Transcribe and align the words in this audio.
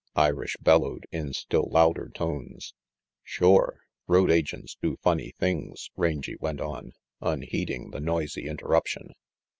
Irish 0.17 0.57
bellowed, 0.59 1.05
in 1.11 1.31
still 1.31 1.69
louder 1.69 2.09
tones. 2.15 2.73
"Shore, 3.23 3.81
road 4.07 4.31
agents 4.31 4.75
do 4.81 4.97
funny 5.03 5.31
things," 5.37 5.91
Rangy 5.95 6.37
went 6.37 6.59
on, 6.59 6.93
unheeding 7.21 7.91
the 7.91 7.99
noisy 8.01 8.47
interruption. 8.47 9.13